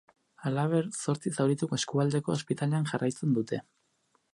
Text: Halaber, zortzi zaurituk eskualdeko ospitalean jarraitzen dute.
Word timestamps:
Halaber, 0.49 0.87
zortzi 1.03 1.33
zaurituk 1.35 1.77
eskualdeko 1.79 2.37
ospitalean 2.39 2.93
jarraitzen 2.95 3.41
dute. 3.41 3.67